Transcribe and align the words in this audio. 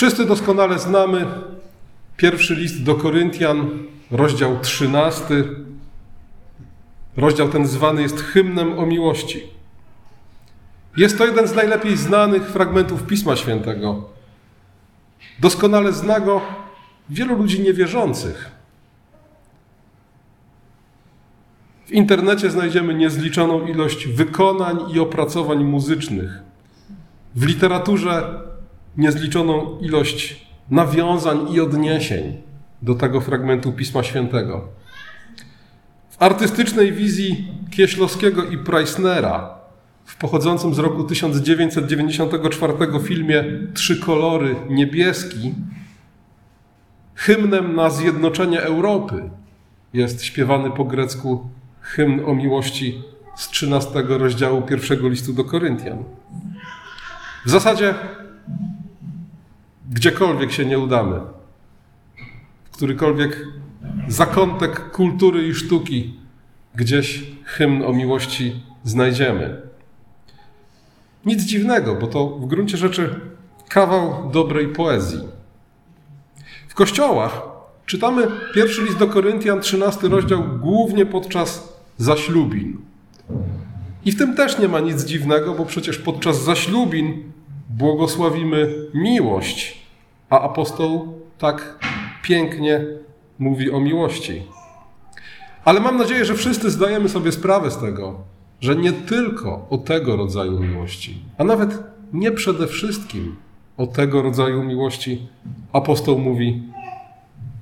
Wszyscy 0.00 0.24
doskonale 0.24 0.78
znamy 0.78 1.26
pierwszy 2.16 2.54
list 2.54 2.82
do 2.82 2.94
Koryntian, 2.94 3.68
rozdział 4.10 4.58
13. 4.60 5.44
Rozdział 7.16 7.48
ten 7.48 7.66
zwany 7.66 8.02
jest 8.02 8.20
hymnem 8.20 8.78
o 8.78 8.86
miłości. 8.86 9.42
Jest 10.96 11.18
to 11.18 11.26
jeden 11.26 11.48
z 11.48 11.54
najlepiej 11.54 11.96
znanych 11.96 12.42
fragmentów 12.42 13.02
Pisma 13.02 13.36
Świętego. 13.36 14.08
Doskonale 15.40 15.92
zna 15.92 16.20
go 16.20 16.40
wielu 17.10 17.36
ludzi 17.36 17.60
niewierzących. 17.60 18.50
W 21.86 21.90
internecie 21.90 22.50
znajdziemy 22.50 22.94
niezliczoną 22.94 23.66
ilość 23.66 24.06
wykonań 24.06 24.78
i 24.94 25.00
opracowań 25.00 25.64
muzycznych. 25.64 26.38
W 27.34 27.46
literaturze 27.46 28.49
niezliczoną 28.96 29.78
ilość 29.78 30.46
nawiązań 30.70 31.52
i 31.52 31.60
odniesień 31.60 32.42
do 32.82 32.94
tego 32.94 33.20
fragmentu 33.20 33.72
Pisma 33.72 34.02
Świętego. 34.02 34.68
W 36.10 36.22
artystycznej 36.22 36.92
wizji 36.92 37.48
Kieślowskiego 37.70 38.44
i 38.44 38.58
Preissnera 38.58 39.60
w 40.04 40.16
pochodzącym 40.16 40.74
z 40.74 40.78
roku 40.78 41.04
1994 41.04 42.74
filmie 43.02 43.44
Trzy 43.74 44.00
kolory 44.00 44.56
niebieski 44.68 45.54
hymnem 47.14 47.74
na 47.74 47.90
zjednoczenie 47.90 48.62
Europy 48.62 49.30
jest 49.92 50.22
śpiewany 50.22 50.70
po 50.70 50.84
grecku 50.84 51.48
hymn 51.80 52.20
o 52.26 52.34
miłości 52.34 53.02
z 53.36 53.48
13 53.48 53.90
rozdziału 54.08 54.62
pierwszego 54.62 55.08
listu 55.08 55.32
do 55.32 55.44
Koryntian. 55.44 56.04
W 57.46 57.50
zasadzie 57.50 57.94
gdziekolwiek 59.90 60.52
się 60.52 60.66
nie 60.66 60.78
udamy, 60.78 61.20
w 62.64 62.70
którykolwiek 62.70 63.46
zakątek 64.08 64.90
kultury 64.90 65.48
i 65.48 65.54
sztuki 65.54 66.14
gdzieś 66.74 67.24
hymn 67.44 67.82
o 67.82 67.92
miłości 67.92 68.62
znajdziemy. 68.84 69.62
Nic 71.24 71.42
dziwnego, 71.42 71.94
bo 71.94 72.06
to 72.06 72.26
w 72.26 72.46
gruncie 72.46 72.76
rzeczy 72.76 73.20
kawał 73.68 74.30
dobrej 74.30 74.68
poezji. 74.68 75.18
W 76.68 76.74
kościołach 76.74 77.42
czytamy 77.86 78.26
pierwszy 78.54 78.82
list 78.82 78.98
do 78.98 79.06
Koryntian, 79.06 79.60
13 79.60 80.08
rozdział, 80.08 80.44
głównie 80.58 81.06
podczas 81.06 81.78
zaślubin. 81.98 82.78
I 84.04 84.12
w 84.12 84.18
tym 84.18 84.36
też 84.36 84.58
nie 84.58 84.68
ma 84.68 84.80
nic 84.80 85.04
dziwnego, 85.04 85.54
bo 85.54 85.66
przecież 85.66 85.98
podczas 85.98 86.44
zaślubin 86.44 87.32
błogosławimy 87.70 88.74
miłość, 88.94 89.79
a 90.30 90.40
apostoł 90.40 91.20
tak 91.38 91.78
pięknie 92.22 92.84
mówi 93.38 93.70
o 93.70 93.80
miłości. 93.80 94.42
Ale 95.64 95.80
mam 95.80 95.96
nadzieję, 95.96 96.24
że 96.24 96.34
wszyscy 96.34 96.70
zdajemy 96.70 97.08
sobie 97.08 97.32
sprawę 97.32 97.70
z 97.70 97.78
tego, 97.78 98.20
że 98.60 98.76
nie 98.76 98.92
tylko 98.92 99.66
o 99.70 99.78
tego 99.78 100.16
rodzaju 100.16 100.60
miłości, 100.60 101.22
a 101.38 101.44
nawet 101.44 101.78
nie 102.12 102.32
przede 102.32 102.66
wszystkim 102.66 103.36
o 103.76 103.86
tego 103.86 104.22
rodzaju 104.22 104.62
miłości 104.62 105.28
apostoł 105.72 106.18
mówi 106.18 106.62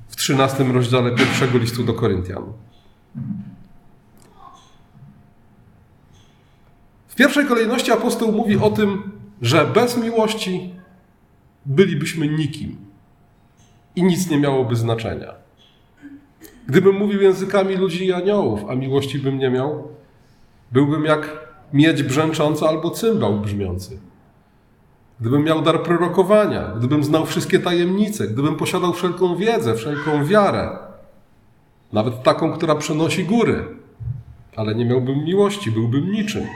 w 0.09 0.17
13 0.17 0.65
rozdziale 0.65 1.11
pierwszego 1.11 1.59
listu 1.59 1.85
do 1.85 1.95
Koryntian. 1.95 2.43
W 7.09 7.15
pierwszej 7.15 7.47
kolejności 7.47 7.93
apostoł 7.93 8.33
mówi 8.33 8.57
o 8.57 8.71
tym, 8.71 9.13
że 9.43 9.67
bez 9.67 9.97
miłości 9.97 10.78
bylibyśmy 11.69 12.29
nikim 12.29 12.77
i 13.97 14.03
nic 14.03 14.31
nie 14.31 14.39
miałoby 14.39 14.77
znaczenia. 14.77 15.35
Gdybym 16.67 16.97
mówił 16.97 17.23
językami 17.23 17.77
ludzi 17.77 18.07
i 18.07 18.13
aniołów, 18.13 18.61
a 18.69 18.75
miłości 18.75 19.19
bym 19.19 19.39
nie 19.39 19.51
miał, 19.51 19.89
byłbym 20.73 21.05
jak 21.05 21.49
miedź 21.73 22.03
brzęcząca 22.03 22.69
albo 22.69 22.91
cymbał 22.91 23.41
brzmiący. 23.41 23.99
Gdybym 25.21 25.45
miał 25.45 25.63
dar 25.63 25.83
prorokowania, 25.83 26.73
gdybym 26.79 27.05
znał 27.05 27.27
wszystkie 27.27 27.59
tajemnice, 27.59 28.29
gdybym 28.29 28.57
posiadał 28.57 28.93
wszelką 28.93 29.37
wiedzę, 29.37 29.75
wszelką 29.75 30.25
wiarę, 30.25 30.79
nawet 31.93 32.23
taką, 32.23 32.53
która 32.53 32.75
przenosi 32.75 33.25
góry, 33.25 33.65
ale 34.57 34.75
nie 34.75 34.85
miałbym 34.85 35.25
miłości, 35.25 35.71
byłbym 35.71 36.13
niczym. 36.13 36.47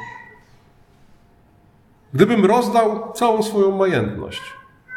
Gdybym 2.15 2.45
rozdał 2.45 3.13
całą 3.13 3.43
swoją 3.43 3.77
majętność, 3.77 4.43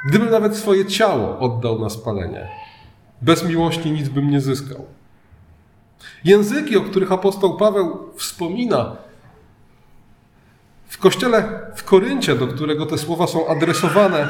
gdybym 0.05 0.29
nawet 0.29 0.57
swoje 0.57 0.85
ciało 0.85 1.39
oddał 1.39 1.79
na 1.79 1.89
spalenie, 1.89 2.47
bez 3.21 3.43
miłości 3.43 3.91
nic 3.91 4.09
bym 4.09 4.29
nie 4.29 4.41
zyskał. 4.41 4.85
Języki, 6.23 6.77
o 6.77 6.81
których 6.81 7.11
apostoł 7.11 7.57
Paweł 7.57 8.09
wspomina, 8.16 8.95
w 10.88 10.97
kościele 10.97 11.59
w 11.75 11.83
Koryncie, 11.83 12.35
do 12.35 12.47
którego 12.47 12.85
te 12.85 12.97
słowa 12.97 13.27
są 13.27 13.47
adresowane, 13.47 14.27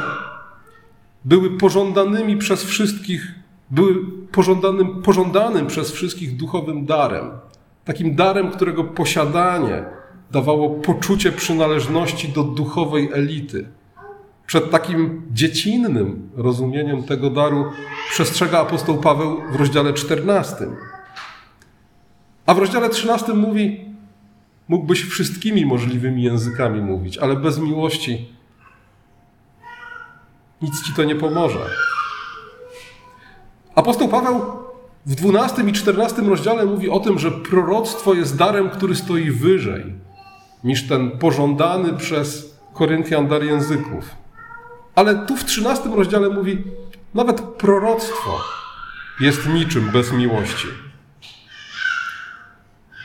były 1.25 1.57
pożądanymi 1.57 2.37
przez 2.37 2.63
wszystkich, 2.63 3.33
były 3.69 3.95
pożądanym, 4.31 5.01
pożądanym 5.01 5.67
przez 5.67 5.91
wszystkich 5.91 6.37
duchowym 6.37 6.85
darem. 6.85 7.31
Takim 7.85 8.15
darem, 8.15 8.51
którego 8.51 8.83
posiadanie 8.83 9.83
dawało 10.31 10.69
poczucie 10.69 11.31
przynależności 11.31 12.29
do 12.29 12.43
duchowej 12.43 13.09
elity. 13.13 13.69
Przed 14.55 14.71
takim 14.71 15.21
dziecinnym 15.31 16.29
rozumieniem 16.35 17.03
tego 17.03 17.29
daru 17.29 17.65
przestrzega 18.09 18.59
apostoł 18.59 18.97
Paweł 18.97 19.41
w 19.51 19.55
rozdziale 19.55 19.93
14. 19.93 20.55
A 22.45 22.53
w 22.53 22.57
rozdziale 22.57 22.89
13 22.89 23.33
mówi: 23.33 23.85
Mógłbyś 24.67 25.01
wszystkimi 25.01 25.65
możliwymi 25.65 26.23
językami 26.23 26.81
mówić, 26.81 27.17
ale 27.17 27.35
bez 27.35 27.59
miłości 27.59 28.29
nic 30.61 30.83
ci 30.83 30.93
to 30.93 31.03
nie 31.03 31.15
pomoże. 31.15 31.69
Apostoł 33.75 34.07
Paweł 34.07 34.41
w 35.05 35.15
12 35.15 35.61
i 35.61 35.73
14 35.73 36.21
rozdziale 36.21 36.65
mówi 36.65 36.89
o 36.89 36.99
tym, 36.99 37.19
że 37.19 37.31
proroctwo 37.31 38.13
jest 38.13 38.37
darem, 38.37 38.69
który 38.69 38.95
stoi 38.95 39.31
wyżej 39.31 39.93
niż 40.63 40.87
ten 40.87 41.11
pożądany 41.11 41.93
przez 41.93 42.59
Koryntian 42.73 43.27
dar 43.27 43.43
języków. 43.43 44.24
Ale 44.95 45.25
tu 45.25 45.37
w 45.37 45.45
13 45.45 45.89
rozdziale 45.95 46.29
mówi, 46.29 46.63
nawet 47.13 47.41
proroctwo 47.41 48.41
jest 49.19 49.47
niczym 49.47 49.91
bez 49.91 50.11
miłości. 50.11 50.67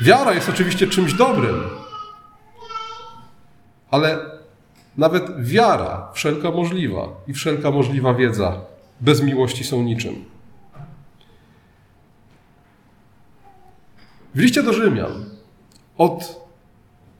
Wiara 0.00 0.34
jest 0.34 0.48
oczywiście 0.48 0.86
czymś 0.86 1.14
dobrym, 1.14 1.60
ale 3.90 4.18
nawet 4.96 5.44
wiara, 5.44 6.08
wszelka 6.14 6.50
możliwa 6.50 7.08
i 7.26 7.32
wszelka 7.32 7.70
możliwa 7.70 8.14
wiedza 8.14 8.60
bez 9.00 9.22
miłości 9.22 9.64
są 9.64 9.82
niczym. 9.82 10.24
W 14.34 14.38
liście 14.38 14.62
do 14.62 14.72
Rzymian 14.72 15.24
od 15.98 16.40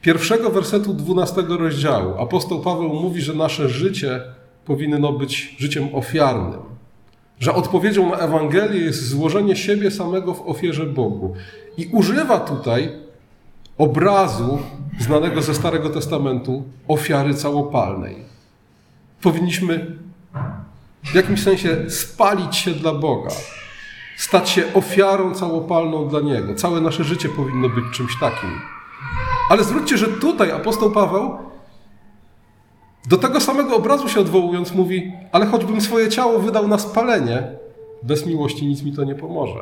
pierwszego 0.02 0.50
wersetu 0.50 0.94
dwunastego 0.94 1.56
rozdziału 1.56 2.18
apostoł 2.18 2.60
Paweł 2.60 2.88
mówi, 2.88 3.20
że 3.20 3.34
nasze 3.34 3.68
życie 3.68 4.22
powinno 4.64 5.12
być 5.12 5.56
życiem 5.58 5.88
ofiarnym, 5.94 6.60
że 7.40 7.54
odpowiedzią 7.54 8.10
na 8.10 8.16
Ewangelię 8.16 8.80
jest 8.80 9.08
złożenie 9.08 9.56
siebie 9.56 9.90
samego 9.90 10.34
w 10.34 10.48
ofierze 10.48 10.86
Bogu. 10.86 11.34
I 11.76 11.86
używa 11.92 12.40
tutaj 12.40 12.92
obrazu 13.78 14.58
znanego 14.98 15.42
ze 15.42 15.54
Starego 15.54 15.90
Testamentu 15.90 16.64
ofiary 16.88 17.34
całopalnej. 17.34 18.16
Powinniśmy 19.22 19.96
w 21.04 21.14
jakimś 21.14 21.42
sensie 21.42 21.90
spalić 21.90 22.56
się 22.56 22.70
dla 22.70 22.94
Boga, 22.94 23.30
stać 24.16 24.48
się 24.48 24.62
ofiarą 24.74 25.34
całopalną 25.34 26.08
dla 26.08 26.20
Niego. 26.20 26.54
Całe 26.54 26.80
nasze 26.80 27.04
życie 27.04 27.28
powinno 27.28 27.68
być 27.68 27.84
czymś 27.92 28.20
takim. 28.20 28.50
Ale 29.50 29.64
zwróćcie, 29.64 29.98
że 29.98 30.06
tutaj 30.06 30.50
apostoł 30.52 30.90
Paweł 30.90 31.38
do 33.08 33.16
tego 33.16 33.40
samego 33.40 33.76
obrazu 33.76 34.08
się 34.08 34.20
odwołując 34.20 34.72
mówi, 34.72 35.12
ale 35.32 35.46
choćbym 35.46 35.80
swoje 35.80 36.08
ciało 36.08 36.38
wydał 36.38 36.68
na 36.68 36.78
spalenie, 36.78 37.42
bez 38.02 38.26
miłości 38.26 38.66
nic 38.66 38.82
mi 38.82 38.92
to 38.92 39.04
nie 39.04 39.14
pomoże. 39.14 39.60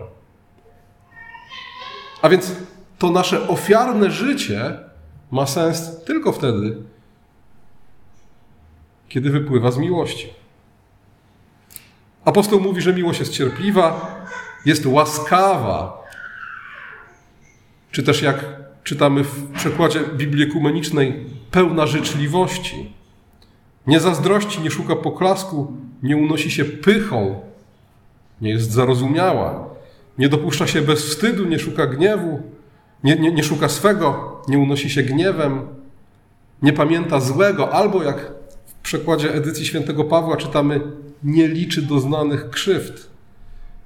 A 2.23 2.29
więc 2.29 2.53
to 2.99 3.11
nasze 3.11 3.49
ofiarne 3.49 4.11
życie 4.11 4.79
ma 5.31 5.47
sens 5.47 6.05
tylko 6.05 6.33
wtedy, 6.33 6.77
kiedy 9.09 9.31
wypływa 9.31 9.71
z 9.71 9.79
miłości. 9.79 10.29
Apostoł 12.25 12.61
mówi, 12.61 12.81
że 12.81 12.95
miłość 12.95 13.21
jest 13.21 13.33
cierpliwa, 13.33 14.17
jest 14.67 14.87
łaskawa, 14.87 16.03
czy 17.91 18.03
też 18.03 18.23
jak 18.23 18.45
czytamy 18.85 19.25
w 19.25 19.53
przekładzie 19.53 20.01
Biblii 20.01 20.45
Ekumenicznej, 20.45 21.27
pełna 21.51 21.87
życzliwości. 21.87 22.98
Nie 23.89 24.01
zazdrości, 24.01 24.63
nie 24.63 24.71
szuka 24.71 24.97
poklasku, 24.97 25.73
nie 26.03 26.17
unosi 26.17 26.51
się 26.51 26.65
pychą, 26.65 27.41
nie 28.41 28.51
jest 28.51 28.71
zarozumiała, 28.71 29.69
nie 30.19 30.29
dopuszcza 30.29 30.67
się 30.67 30.83
bez 30.83 31.05
wstydu, 31.05 31.45
nie 31.45 31.59
szuka 31.59 31.87
gniewu, 31.87 32.43
nie, 33.05 33.17
nie, 33.17 33.33
nie 33.33 33.45
szuka 33.45 33.69
swego, 33.69 34.37
nie 34.49 34.59
unosi 34.59 34.91
się 34.91 35.03
gniewem, 35.03 35.61
nie 36.63 36.73
pamięta 36.73 37.21
złego, 37.21 37.73
albo 37.73 38.03
jak 38.03 38.33
w 38.67 38.75
przekładzie 38.83 39.35
edycji 39.35 39.67
świętego 39.67 40.05
Pawła 40.05 40.37
czytamy, 40.37 40.81
nie 41.23 41.49
liczy 41.49 41.83
doznanych 41.83 42.51
krzywd. 42.51 43.11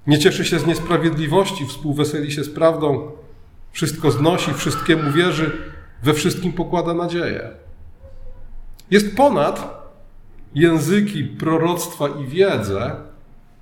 Nie 0.06 0.19
cieszy 0.19 0.44
się 0.44 0.58
z 0.58 0.66
niesprawiedliwości, 0.66 1.66
współweseli 1.66 2.32
się 2.32 2.44
z 2.44 2.50
prawdą, 2.50 3.10
wszystko 3.72 4.10
znosi, 4.10 4.54
wszystkiemu 4.54 5.12
wierzy, 5.12 5.72
we 6.02 6.14
wszystkim 6.14 6.52
pokłada 6.52 6.94
nadzieję. 6.94 7.50
Jest 8.90 9.16
ponad 9.16 9.81
języki 10.54 11.25
proroctwa 11.25 12.08
i 12.08 12.26
wiedzę, 12.26 12.96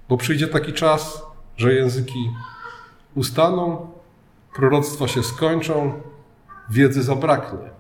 bo 0.08 0.16
przyjdzie 0.16 0.48
taki 0.48 0.72
czas, 0.72 1.22
że 1.56 1.74
języki 1.74 2.30
ustaną, 3.14 3.90
proroctwa 4.54 5.08
się 5.08 5.22
skończą, 5.22 5.92
wiedzy 6.70 7.02
zabraknie, 7.02 7.70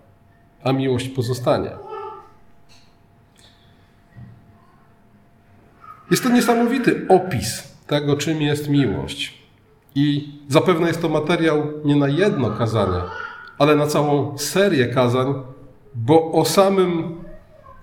a 0.64 0.72
miłość 0.72 1.08
pozostanie. 1.08 1.70
Jest 6.10 6.22
to 6.22 6.28
niesamowity 6.28 7.06
opis 7.08 7.76
tego, 7.86 8.16
czym 8.16 8.42
jest 8.42 8.68
miłość. 8.68 9.40
I 9.94 10.32
zapewne 10.48 10.88
jest 10.88 11.02
to 11.02 11.08
materiał 11.08 11.66
nie 11.84 11.96
na 11.96 12.08
jedno 12.08 12.50
kazanie, 12.50 13.02
ale 13.58 13.76
na 13.76 13.86
całą 13.86 14.38
serię 14.38 14.86
kazań, 14.86 15.34
bo 15.94 16.32
o 16.32 16.44
samym 16.44 17.16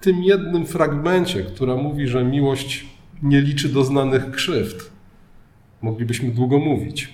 tym 0.01 0.23
jednym 0.23 0.65
fragmencie, 0.65 1.43
która 1.43 1.75
mówi, 1.75 2.07
że 2.07 2.23
miłość 2.23 2.85
nie 3.21 3.41
liczy 3.41 3.69
doznanych 3.69 4.31
krzywd, 4.31 4.91
moglibyśmy 5.81 6.31
długo 6.31 6.59
mówić. 6.59 7.13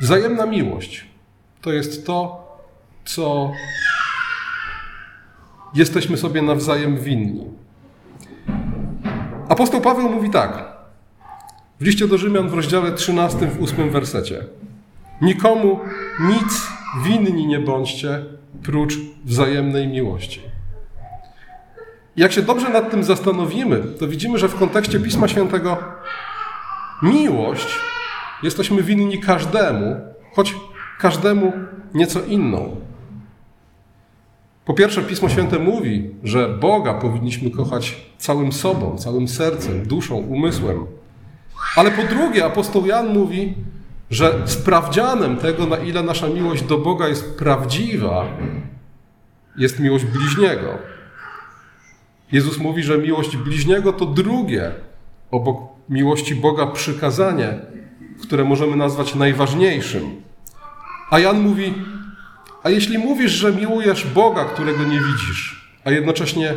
Wzajemna 0.00 0.46
miłość 0.46 1.06
to 1.60 1.72
jest 1.72 2.06
to, 2.06 2.46
co 3.04 3.52
jesteśmy 5.74 6.16
sobie 6.16 6.42
nawzajem 6.42 6.98
winni. 6.98 7.44
Apostoł 9.48 9.80
Paweł 9.80 10.10
mówi 10.10 10.30
tak 10.30 10.71
w 11.82 11.84
liście 11.84 12.08
do 12.08 12.18
Rzymian 12.18 12.48
w 12.48 12.54
rozdziale 12.54 12.92
13 12.92 13.46
w 13.46 13.62
8 13.62 13.90
wersecie. 13.90 14.44
Nikomu 15.22 15.80
nic 16.20 16.68
winni 17.04 17.46
nie 17.46 17.58
bądźcie, 17.58 18.24
prócz 18.62 18.94
wzajemnej 19.24 19.88
miłości. 19.88 20.40
Jak 22.16 22.32
się 22.32 22.42
dobrze 22.42 22.68
nad 22.68 22.90
tym 22.90 23.04
zastanowimy, 23.04 23.82
to 23.98 24.08
widzimy, 24.08 24.38
że 24.38 24.48
w 24.48 24.54
kontekście 24.54 25.00
Pisma 25.00 25.28
Świętego 25.28 25.76
miłość 27.02 27.78
jesteśmy 28.42 28.82
winni 28.82 29.20
każdemu, 29.20 29.96
choć 30.32 30.54
każdemu 30.98 31.52
nieco 31.94 32.20
inną. 32.24 32.76
Po 34.64 34.74
pierwsze, 34.74 35.02
Pismo 35.02 35.28
Święte 35.28 35.58
mówi, 35.58 36.10
że 36.24 36.48
Boga 36.48 36.94
powinniśmy 36.94 37.50
kochać 37.50 37.96
całym 38.18 38.52
sobą, 38.52 38.98
całym 38.98 39.28
sercem, 39.28 39.86
duszą, 39.86 40.16
umysłem. 40.16 41.01
Ale 41.76 41.90
po 41.90 42.02
drugie, 42.02 42.44
apostoł 42.44 42.86
Jan 42.86 43.14
mówi, 43.14 43.54
że 44.10 44.42
sprawdzianem 44.46 45.36
tego, 45.36 45.66
na 45.66 45.76
ile 45.76 46.02
nasza 46.02 46.28
miłość 46.28 46.62
do 46.62 46.78
Boga 46.78 47.08
jest 47.08 47.38
prawdziwa, 47.38 48.26
jest 49.56 49.80
miłość 49.80 50.04
bliźniego. 50.04 50.78
Jezus 52.32 52.58
mówi, 52.58 52.82
że 52.82 52.98
miłość 52.98 53.36
bliźniego 53.36 53.92
to 53.92 54.06
drugie, 54.06 54.72
obok 55.30 55.58
miłości 55.88 56.34
Boga, 56.34 56.66
przykazanie, 56.66 57.60
które 58.22 58.44
możemy 58.44 58.76
nazwać 58.76 59.14
najważniejszym. 59.14 60.22
A 61.10 61.18
Jan 61.18 61.40
mówi, 61.40 61.74
a 62.62 62.70
jeśli 62.70 62.98
mówisz, 62.98 63.32
że 63.32 63.52
miłujesz 63.52 64.06
Boga, 64.06 64.44
którego 64.44 64.84
nie 64.84 65.00
widzisz, 65.00 65.70
a 65.84 65.90
jednocześnie 65.90 66.54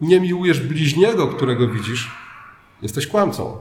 nie 0.00 0.20
miłujesz 0.20 0.60
bliźniego, 0.60 1.26
którego 1.26 1.68
widzisz, 1.68 2.10
jesteś 2.82 3.06
kłamcą. 3.06 3.58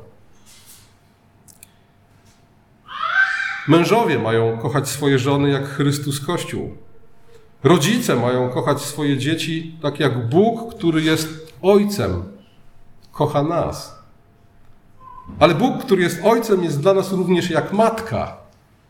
Mężowie 3.67 4.19
mają 4.19 4.57
kochać 4.57 4.89
swoje 4.89 5.19
żony 5.19 5.49
jak 5.49 5.67
Chrystus 5.67 6.25
Kościół. 6.25 6.77
Rodzice 7.63 8.15
mają 8.15 8.49
kochać 8.49 8.81
swoje 8.81 9.17
dzieci 9.17 9.77
tak 9.81 9.99
jak 9.99 10.29
Bóg, 10.29 10.75
który 10.75 11.01
jest 11.01 11.53
Ojcem, 11.61 12.23
kocha 13.11 13.43
nas. 13.43 14.03
Ale 15.39 15.55
Bóg, 15.55 15.83
który 15.83 16.01
jest 16.03 16.19
Ojcem, 16.23 16.63
jest 16.63 16.81
dla 16.81 16.93
nas 16.93 17.11
również 17.11 17.49
jak 17.49 17.73
matka, 17.73 18.37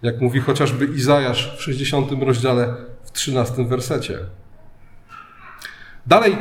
jak 0.02 0.22
mówi 0.22 0.40
chociażby 0.40 0.86
Izajasz 0.86 1.58
w 1.58 1.62
60 1.62 2.12
rozdziale 2.22 2.76
w 3.04 3.12
13 3.12 3.66
wersecie. 3.66 4.20
Dalej, 6.08 6.38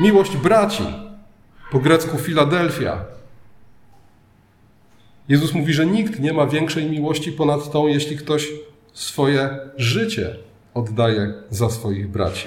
miłość 0.00 0.36
braci, 0.36 0.84
po 1.70 1.78
grecku 1.78 2.18
Filadelfia. 2.18 3.04
Jezus 5.30 5.54
mówi, 5.54 5.72
że 5.72 5.86
nikt 5.86 6.20
nie 6.20 6.32
ma 6.32 6.46
większej 6.46 6.90
miłości 6.90 7.32
ponad 7.32 7.70
tą, 7.72 7.86
jeśli 7.86 8.16
ktoś 8.16 8.48
swoje 8.92 9.58
życie 9.76 10.36
oddaje 10.74 11.34
za 11.50 11.70
swoich 11.70 12.08
braci. 12.08 12.46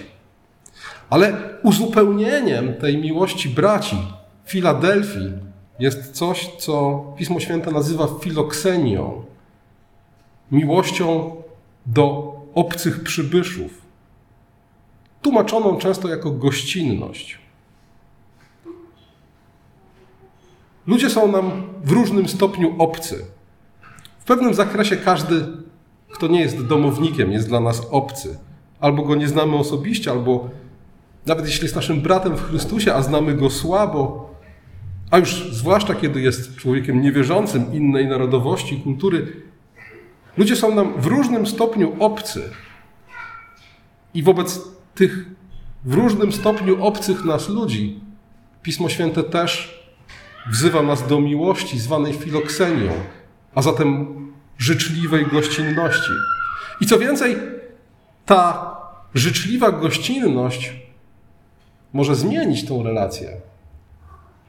Ale 1.10 1.38
uzupełnieniem 1.64 2.74
tej 2.74 2.98
miłości 2.98 3.50
braci 3.50 3.98
Filadelfii 4.46 5.32
jest 5.80 6.12
coś, 6.12 6.50
co 6.58 7.06
Pismo 7.18 7.40
Święte 7.40 7.72
nazywa 7.72 8.08
filoksenią, 8.22 9.24
miłością 10.52 11.36
do 11.86 12.36
obcych 12.54 13.04
przybyszów, 13.04 13.82
tłumaczoną 15.22 15.78
często 15.78 16.08
jako 16.08 16.32
gościnność. 16.32 17.43
Ludzie 20.88 21.10
są 21.10 21.32
nam 21.32 21.52
w 21.84 21.92
różnym 21.92 22.28
stopniu 22.28 22.76
obcy. 22.78 23.26
W 24.20 24.24
pewnym 24.24 24.54
zakresie 24.54 24.98
każdy, 24.98 25.48
kto 26.14 26.28
nie 26.28 26.42
jest 26.42 26.66
domownikiem, 26.66 27.32
jest 27.32 27.48
dla 27.48 27.60
nas 27.60 27.88
obcy. 27.92 28.38
Albo 28.80 29.04
go 29.04 29.16
nie 29.16 29.28
znamy 29.28 29.56
osobiście, 29.56 30.12
albo 30.12 30.50
nawet 31.26 31.46
jeśli 31.46 31.64
jest 31.64 31.76
naszym 31.76 32.02
bratem 32.02 32.36
w 32.38 32.42
Chrystusie, 32.42 32.94
a 32.94 33.02
znamy 33.02 33.34
go 33.34 33.50
słabo, 33.50 34.34
a 35.12 35.18
już 35.18 35.50
zwłaszcza 35.52 35.96
kiedy 35.96 36.22
jest 36.22 36.56
człowiekiem 36.56 37.02
niewierzącym 37.02 37.74
innej 37.74 38.08
narodowości, 38.08 38.82
kultury, 38.82 39.28
ludzie 40.38 40.56
są 40.56 40.76
nam 40.76 41.02
w 41.02 41.06
różnym 41.06 41.48
stopniu 41.48 41.96
obcy. 42.00 42.50
I 44.14 44.24
wobec 44.24 44.62
tych 44.96 45.26
w 45.86 45.94
różnym 45.94 46.32
stopniu 46.32 46.86
obcych 46.86 47.26
nas 47.26 47.50
ludzi, 47.50 48.00
Pismo 48.62 48.90
Święte 48.90 49.24
też 49.24 49.83
wzywa 50.52 50.82
nas 50.82 51.08
do 51.08 51.22
miłości 51.22 51.80
zwanej 51.80 52.14
filoksenią, 52.14 52.92
a 53.56 53.62
zatem 53.62 54.08
życzliwej 54.58 55.26
gościnności. 55.26 56.12
I 56.82 56.86
co 56.86 57.00
więcej, 57.00 57.38
ta 58.26 58.72
życzliwa 59.14 59.72
gościnność 59.72 60.74
może 61.94 62.16
zmienić 62.16 62.66
tą 62.66 62.84
relację, 62.84 63.30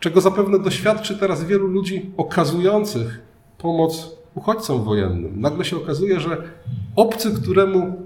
czego 0.00 0.20
zapewne 0.20 0.58
doświadczy 0.58 1.18
teraz 1.18 1.44
wielu 1.44 1.66
ludzi 1.66 2.10
okazujących 2.16 3.20
pomoc 3.58 4.10
uchodźcom 4.34 4.84
wojennym. 4.84 5.40
Nagle 5.40 5.64
się 5.64 5.76
okazuje, 5.76 6.20
że 6.20 6.42
obcy, 6.96 7.34
któremu 7.42 8.02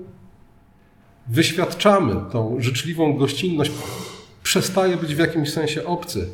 wyświadczamy 1.27 2.15
tą 2.33 2.57
życzliwą 2.59 3.17
gościnność, 3.17 3.71
przestaje 4.43 4.97
być 4.97 5.15
w 5.15 5.19
jakimś 5.19 5.53
sensie 5.53 5.87
obcy. 5.87 6.29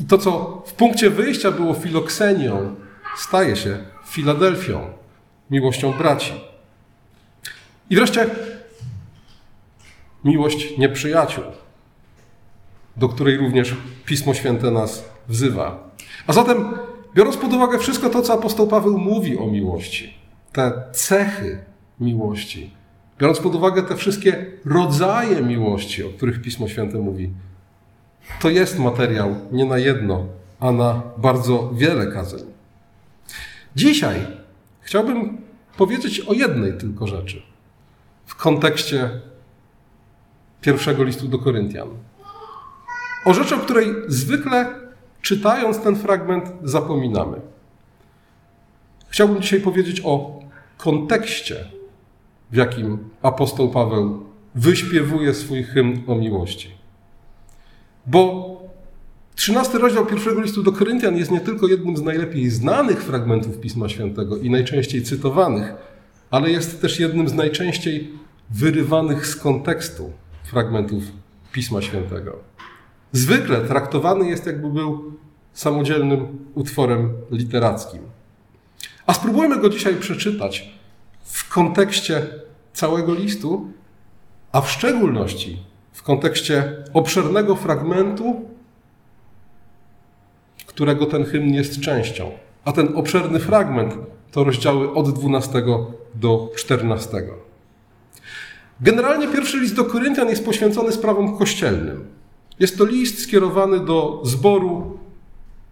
I 0.00 0.04
to, 0.04 0.18
co 0.18 0.62
w 0.66 0.72
punkcie 0.72 1.10
wyjścia 1.10 1.50
było 1.50 1.74
filoksenią, 1.74 2.74
staje 3.16 3.56
się 3.56 3.78
Filadelfią, 4.06 4.80
miłością 5.50 5.92
braci. 5.92 6.32
I 7.90 7.96
wreszcie 7.96 8.26
miłość 10.24 10.78
nieprzyjaciół, 10.78 11.44
do 12.96 13.08
której 13.08 13.36
również 13.36 13.74
Pismo 14.04 14.34
Święte 14.34 14.70
nas 14.70 15.04
wzywa. 15.28 15.90
A 16.26 16.32
zatem, 16.32 16.64
biorąc 17.14 17.36
pod 17.36 17.52
uwagę 17.52 17.78
wszystko 17.78 18.10
to, 18.10 18.22
co 18.22 18.32
apostoł 18.32 18.66
Paweł 18.66 18.98
mówi 18.98 19.38
o 19.38 19.46
miłości, 19.46 20.14
te 20.52 20.72
cechy 20.92 21.58
miłości, 22.00 22.70
biorąc 23.20 23.40
pod 23.40 23.54
uwagę 23.54 23.82
te 23.82 23.96
wszystkie 23.96 24.46
rodzaje 24.64 25.42
miłości, 25.42 26.04
o 26.04 26.08
których 26.08 26.42
Pismo 26.42 26.68
Święte 26.68 26.98
mówi, 26.98 27.30
to 28.40 28.50
jest 28.50 28.78
materiał 28.78 29.34
nie 29.52 29.64
na 29.64 29.78
jedno, 29.78 30.26
a 30.60 30.72
na 30.72 31.02
bardzo 31.16 31.70
wiele 31.74 32.06
kazań. 32.06 32.40
Dzisiaj 33.76 34.26
chciałbym 34.80 35.38
powiedzieć 35.76 36.20
o 36.20 36.32
jednej 36.32 36.78
tylko 36.78 37.06
rzeczy 37.06 37.42
w 38.26 38.34
kontekście 38.34 39.10
pierwszego 40.60 41.04
listu 41.04 41.28
do 41.28 41.38
Koryntian. 41.38 41.88
O 43.24 43.34
rzeczy, 43.34 43.54
o 43.54 43.58
której 43.58 43.86
zwykle 44.08 44.74
czytając 45.22 45.78
ten 45.78 45.96
fragment 45.96 46.52
zapominamy. 46.62 47.40
Chciałbym 49.08 49.42
dzisiaj 49.42 49.60
powiedzieć 49.60 50.00
o 50.04 50.40
kontekście, 50.76 51.64
w 52.50 52.56
jakim 52.56 52.98
apostoł 53.22 53.70
Paweł 53.70 54.26
wyśpiewuje 54.54 55.34
swój 55.34 55.62
hymn 55.62 56.02
o 56.06 56.14
miłości. 56.14 56.77
Bo 58.10 58.48
13 59.34 59.78
rozdział 59.78 60.06
pierwszego 60.06 60.40
listu 60.40 60.62
do 60.62 60.72
Koryntian 60.72 61.16
jest 61.16 61.30
nie 61.30 61.40
tylko 61.40 61.66
jednym 61.66 61.96
z 61.96 62.02
najlepiej 62.02 62.50
znanych 62.50 63.02
fragmentów 63.02 63.60
Pisma 63.60 63.88
Świętego 63.88 64.36
i 64.36 64.50
najczęściej 64.50 65.02
cytowanych, 65.02 65.74
ale 66.30 66.50
jest 66.50 66.80
też 66.80 67.00
jednym 67.00 67.28
z 67.28 67.34
najczęściej 67.34 68.12
wyrywanych 68.50 69.26
z 69.26 69.36
kontekstu 69.36 70.12
fragmentów 70.44 71.02
Pisma 71.52 71.82
Świętego. 71.82 72.36
Zwykle 73.12 73.60
traktowany 73.60 74.28
jest, 74.28 74.46
jakby 74.46 74.70
był 74.70 75.12
samodzielnym 75.52 76.38
utworem 76.54 77.12
literackim. 77.30 78.00
A 79.06 79.14
spróbujmy 79.14 79.56
go 79.56 79.68
dzisiaj 79.68 79.96
przeczytać 79.96 80.70
w 81.24 81.48
kontekście 81.48 82.26
całego 82.72 83.14
listu, 83.14 83.72
a 84.52 84.60
w 84.60 84.70
szczególności 84.70 85.67
w 85.98 86.02
kontekście 86.02 86.76
obszernego 86.94 87.56
fragmentu, 87.56 88.40
którego 90.66 91.06
ten 91.06 91.24
hymn 91.24 91.54
jest 91.54 91.80
częścią. 91.80 92.30
A 92.64 92.72
ten 92.72 92.96
obszerny 92.96 93.38
fragment 93.38 93.94
to 94.32 94.44
rozdziały 94.44 94.92
od 94.94 95.10
12 95.10 95.62
do 96.14 96.50
14. 96.56 97.22
Generalnie 98.80 99.28
pierwszy 99.28 99.58
list 99.60 99.74
do 99.74 99.84
Koryntian 99.84 100.28
jest 100.28 100.44
poświęcony 100.44 100.92
sprawom 100.92 101.38
kościelnym. 101.38 102.06
Jest 102.60 102.78
to 102.78 102.84
list 102.84 103.22
skierowany 103.22 103.80
do 103.80 104.20
zboru 104.24 104.98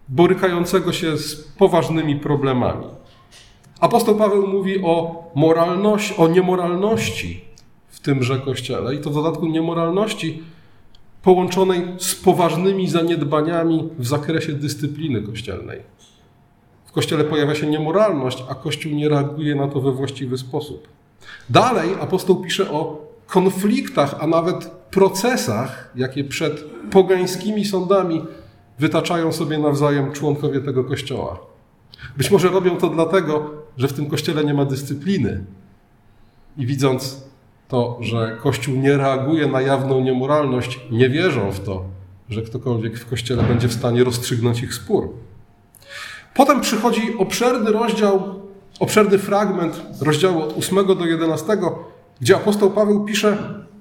borykającego 0.09 0.93
się 0.93 1.17
z 1.17 1.35
poważnymi 1.35 2.15
problemami. 2.15 2.87
Apostoł 3.79 4.15
Paweł 4.15 4.47
mówi 4.47 4.83
o 4.83 5.23
moralności, 5.35 6.13
o 6.17 6.27
niemoralności 6.27 7.46
w 7.97 7.99
tymże 7.99 8.39
kościele 8.39 8.95
i 8.95 8.99
to 8.99 9.09
w 9.09 9.13
dodatku 9.13 9.47
niemoralności 9.47 10.43
połączonej 11.23 11.81
z 11.97 12.15
poważnymi 12.15 12.89
zaniedbaniami 12.89 13.89
w 13.99 14.07
zakresie 14.07 14.53
dyscypliny 14.53 15.21
kościelnej. 15.21 15.81
W 16.85 16.91
kościele 16.91 17.23
pojawia 17.23 17.55
się 17.55 17.67
niemoralność, 17.67 18.43
a 18.49 18.55
kościół 18.55 18.91
nie 18.91 19.09
reaguje 19.09 19.55
na 19.55 19.67
to 19.67 19.81
we 19.81 19.91
właściwy 19.91 20.37
sposób. 20.37 20.87
Dalej 21.49 21.89
apostoł 22.01 22.35
pisze 22.35 22.71
o 22.71 23.07
konfliktach, 23.27 24.15
a 24.19 24.27
nawet 24.27 24.65
procesach, 24.91 25.91
jakie 25.95 26.23
przed 26.23 26.63
pogańskimi 26.91 27.65
sądami 27.65 28.21
wytaczają 28.79 29.31
sobie 29.31 29.57
nawzajem 29.57 30.11
członkowie 30.11 30.61
tego 30.61 30.83
kościoła. 30.83 31.39
Być 32.17 32.31
może 32.31 32.49
robią 32.49 32.77
to 32.77 32.89
dlatego, 32.89 33.51
że 33.77 33.87
w 33.87 33.93
tym 33.93 34.05
kościele 34.05 34.43
nie 34.43 34.53
ma 34.53 34.65
dyscypliny. 34.65 35.45
I 36.57 36.65
widząc 36.65 37.26
to, 37.67 37.97
że 38.01 38.37
Kościół 38.43 38.75
nie 38.75 38.97
reaguje 38.97 39.47
na 39.47 39.61
jawną 39.61 40.01
niemoralność, 40.01 40.79
nie 40.91 41.09
wierzą 41.09 41.51
w 41.51 41.59
to, 41.59 41.83
że 42.29 42.41
ktokolwiek 42.41 42.99
w 42.99 43.09
Kościele 43.09 43.43
będzie 43.43 43.67
w 43.67 43.73
stanie 43.73 44.03
rozstrzygnąć 44.03 44.63
ich 44.63 44.73
spór. 44.73 45.09
Potem 46.33 46.61
przychodzi 46.61 47.17
obszerny 47.17 47.71
rozdział, 47.71 48.39
obszerny 48.79 49.17
fragment 49.17 49.81
rozdziału 50.01 50.41
od 50.41 50.57
8 50.57 50.85
do 50.85 51.05
11, 51.05 51.57
gdzie 52.21 52.35
apostoł 52.35 52.71
Paweł 52.71 53.05
pisze 53.05 53.37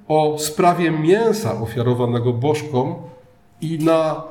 o 0.09 0.38
sprawie 0.38 0.90
mięsa 0.90 1.61
ofiarowanego 1.61 2.33
bożkom 2.33 2.95
i 3.61 3.78
na 3.78 4.23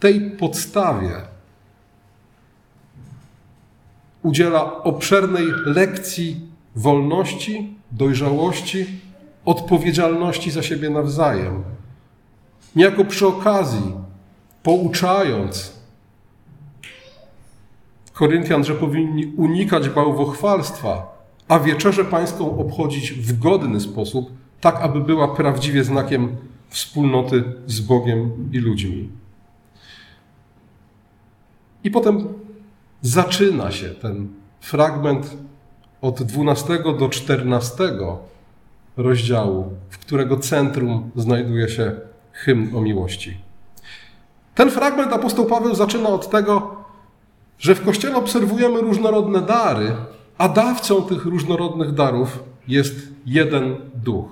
tej 0.00 0.30
podstawie 0.30 1.12
udziela 4.22 4.82
obszernej 4.82 5.46
lekcji 5.66 6.40
wolności, 6.76 7.75
dojrzałości, 7.92 8.86
odpowiedzialności 9.44 10.50
za 10.50 10.62
siebie 10.62 10.90
nawzajem. 10.90 11.62
Niejako 12.76 13.04
przy 13.04 13.26
okazji, 13.26 13.92
pouczając 14.62 15.76
Koryntian, 18.12 18.64
że 18.64 18.74
powinni 18.74 19.26
unikać 19.26 19.88
bałwochwalstwa, 19.88 21.16
a 21.48 21.58
wieczerzę 21.58 22.04
pańską 22.04 22.58
obchodzić 22.58 23.12
w 23.12 23.38
godny 23.38 23.80
sposób, 23.80 24.30
tak 24.60 24.76
aby 24.80 25.00
była 25.00 25.28
prawdziwie 25.28 25.84
znakiem 25.84 26.36
wspólnoty 26.68 27.44
z 27.66 27.80
Bogiem 27.80 28.50
i 28.52 28.58
ludźmi. 28.58 29.08
I 31.84 31.90
potem 31.90 32.28
zaczyna 33.02 33.70
się 33.70 33.88
ten 33.88 34.28
fragment 34.60 35.36
od 36.06 36.22
12 36.22 36.78
do 36.98 37.08
14 37.08 37.74
rozdziału, 38.96 39.72
w 39.90 39.98
którego 39.98 40.36
centrum 40.36 41.10
znajduje 41.16 41.68
się 41.68 41.92
hymn 42.32 42.76
o 42.76 42.80
miłości. 42.80 43.36
Ten 44.54 44.70
fragment 44.70 45.12
apostoł 45.12 45.46
Paweł 45.46 45.74
zaczyna 45.74 46.08
od 46.08 46.30
tego, 46.30 46.76
że 47.58 47.74
w 47.74 47.84
kościele 47.84 48.16
obserwujemy 48.16 48.80
różnorodne 48.80 49.40
dary, 49.40 49.92
a 50.38 50.48
dawcą 50.48 51.02
tych 51.02 51.24
różnorodnych 51.24 51.92
darów 51.92 52.38
jest 52.68 52.94
jeden 53.26 53.76
duch. 53.94 54.26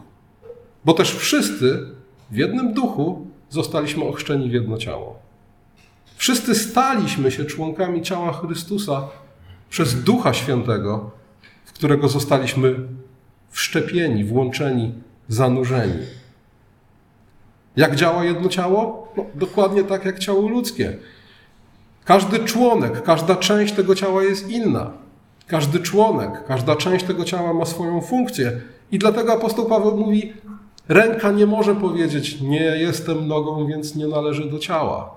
Bo 0.84 0.92
też 0.92 1.14
wszyscy 1.14 1.86
w 2.30 2.36
jednym 2.36 2.74
duchu 2.74 3.26
zostaliśmy 3.50 4.04
ochrzczeni 4.04 4.50
w 4.50 4.52
jedno 4.52 4.78
ciało. 4.78 5.18
Wszyscy 6.16 6.54
staliśmy 6.54 7.30
się 7.30 7.44
członkami 7.44 8.02
ciała 8.02 8.32
Chrystusa 8.32 9.08
przez 9.70 10.04
Ducha 10.04 10.34
Świętego, 10.34 11.10
którego 11.74 12.08
zostaliśmy 12.08 12.74
wszczepieni, 13.50 14.24
włączeni, 14.24 14.94
zanurzeni. 15.28 15.98
Jak 17.76 17.96
działa 17.96 18.24
jedno 18.24 18.48
ciało? 18.48 19.12
No, 19.16 19.24
dokładnie 19.34 19.84
tak 19.84 20.04
jak 20.04 20.18
ciało 20.18 20.48
ludzkie. 20.48 20.98
Każdy 22.04 22.38
członek, 22.38 23.02
każda 23.02 23.36
część 23.36 23.74
tego 23.74 23.94
ciała 23.94 24.22
jest 24.22 24.50
inna. 24.50 24.90
Każdy 25.46 25.78
członek, 25.78 26.44
każda 26.46 26.76
część 26.76 27.04
tego 27.04 27.24
ciała 27.24 27.54
ma 27.54 27.64
swoją 27.64 28.00
funkcję. 28.00 28.60
I 28.92 28.98
dlatego 28.98 29.32
apostoł 29.32 29.66
Paweł 29.66 29.96
mówi: 29.96 30.32
Ręka 30.88 31.30
nie 31.30 31.46
może 31.46 31.74
powiedzieć: 31.74 32.40
Nie 32.40 32.62
jestem 32.62 33.28
nogą, 33.28 33.66
więc 33.66 33.96
nie 33.96 34.06
należy 34.06 34.50
do 34.50 34.58
ciała. 34.58 35.16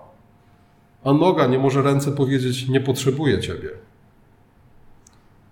A 1.03 1.13
noga 1.13 1.47
nie 1.47 1.59
może 1.59 1.81
ręce 1.81 2.11
powiedzieć: 2.11 2.69
Nie 2.69 2.81
potrzebuję 2.81 3.39
ciebie. 3.39 3.69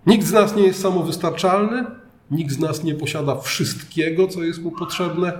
Nikt 0.06 0.26
z 0.26 0.32
nas 0.32 0.56
nie 0.56 0.62
jest 0.62 0.80
samowystarczalny, 0.80 1.84
nikt 2.30 2.52
z 2.52 2.58
nas 2.58 2.84
nie 2.84 2.94
posiada 2.94 3.36
wszystkiego, 3.36 4.28
co 4.28 4.42
jest 4.42 4.62
mu 4.62 4.70
potrzebne 4.70 5.32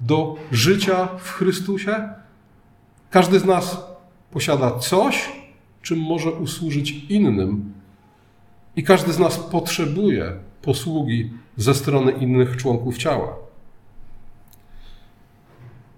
do 0.00 0.36
życia 0.52 1.08
w 1.18 1.30
Chrystusie. 1.30 2.08
Każdy 3.10 3.38
z 3.38 3.44
nas 3.44 3.84
posiada 4.30 4.78
coś, 4.78 5.32
czym 5.82 5.98
może 5.98 6.30
usłużyć 6.30 6.90
innym, 7.08 7.72
i 8.76 8.82
każdy 8.82 9.12
z 9.12 9.18
nas 9.18 9.38
potrzebuje 9.38 10.32
posługi 10.62 11.30
ze 11.56 11.74
strony 11.74 12.12
innych 12.12 12.56
członków 12.56 12.98
ciała. 12.98 13.36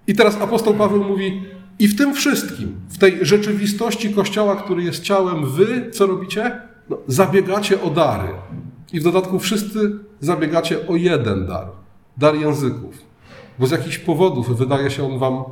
I 0.07 0.15
teraz 0.15 0.41
apostoł 0.41 0.73
Paweł 0.73 1.03
mówi: 1.03 1.43
I 1.79 1.87
w 1.87 1.97
tym 1.97 2.13
wszystkim, 2.13 2.75
w 2.89 2.97
tej 2.97 3.25
rzeczywistości 3.25 4.13
Kościoła, 4.13 4.55
który 4.55 4.83
jest 4.83 5.03
ciałem, 5.03 5.51
wy 5.51 5.91
co 5.91 6.07
robicie? 6.07 6.61
No, 6.89 6.97
zabiegacie 7.07 7.81
o 7.81 7.89
dary. 7.89 8.33
I 8.93 8.99
w 8.99 9.03
dodatku 9.03 9.39
wszyscy 9.39 9.99
zabiegacie 10.19 10.87
o 10.87 10.95
jeden 10.95 11.47
dar 11.47 11.67
dar 12.17 12.35
języków. 12.35 13.01
Bo 13.59 13.67
z 13.67 13.71
jakichś 13.71 13.97
powodów 13.97 14.57
wydaje 14.57 14.91
się 14.91 15.05
on 15.05 15.19
Wam 15.19 15.43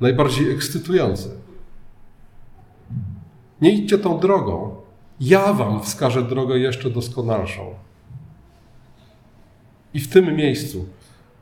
najbardziej 0.00 0.50
ekscytujący. 0.50 1.30
Nie 3.60 3.70
idźcie 3.70 3.98
tą 3.98 4.18
drogą. 4.18 4.76
Ja 5.20 5.52
Wam 5.52 5.82
wskażę 5.82 6.22
drogę 6.22 6.58
jeszcze 6.58 6.90
doskonalszą. 6.90 7.74
I 9.94 10.00
w 10.00 10.08
tym 10.08 10.36
miejscu 10.36 10.86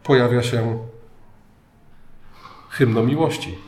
pojawia 0.03 0.43
się 0.43 0.79
hymno 2.69 3.03
miłości. 3.03 3.59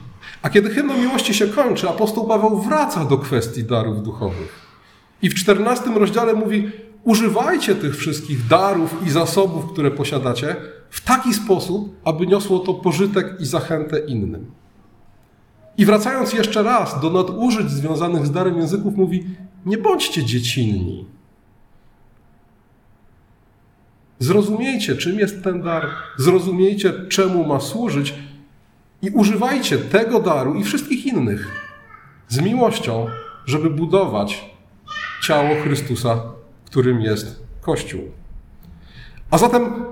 A 0.42 0.50
kiedy 0.50 0.70
hymno 0.70 0.94
miłości 0.94 1.34
się 1.34 1.48
kończy, 1.48 1.88
apostoł 1.88 2.26
Paweł 2.26 2.58
wraca 2.58 3.04
do 3.04 3.18
kwestii 3.18 3.64
darów 3.64 4.02
duchowych. 4.02 4.63
I 5.24 5.30
w 5.30 5.34
czternastym 5.34 5.96
rozdziale 5.96 6.34
mówi: 6.34 6.70
Używajcie 7.04 7.74
tych 7.74 7.96
wszystkich 7.96 8.46
darów 8.46 9.06
i 9.06 9.10
zasobów, 9.10 9.72
które 9.72 9.90
posiadacie, 9.90 10.56
w 10.90 11.00
taki 11.00 11.34
sposób, 11.34 12.00
aby 12.04 12.26
niosło 12.26 12.58
to 12.58 12.74
pożytek 12.74 13.36
i 13.40 13.46
zachętę 13.46 13.98
innym. 13.98 14.46
I 15.78 15.84
wracając 15.84 16.32
jeszcze 16.32 16.62
raz 16.62 17.00
do 17.00 17.10
nadużyć 17.10 17.70
związanych 17.70 18.26
z 18.26 18.30
darem 18.30 18.58
języków, 18.58 18.96
mówi: 18.96 19.26
Nie 19.66 19.78
bądźcie 19.78 20.24
dziecinni. 20.24 21.06
Zrozumiejcie, 24.18 24.96
czym 24.96 25.18
jest 25.18 25.44
ten 25.44 25.62
dar, 25.62 25.86
zrozumiejcie, 26.16 26.92
czemu 27.08 27.46
ma 27.46 27.60
służyć 27.60 28.14
i 29.02 29.10
używajcie 29.10 29.78
tego 29.78 30.20
daru 30.20 30.54
i 30.54 30.64
wszystkich 30.64 31.06
innych 31.06 31.48
z 32.28 32.40
miłością, 32.40 33.06
żeby 33.46 33.70
budować 33.70 34.53
ciało 35.26 35.54
Chrystusa, 35.62 36.22
którym 36.64 37.00
jest 37.00 37.42
Kościół. 37.60 38.00
A 39.30 39.38
zatem 39.38 39.84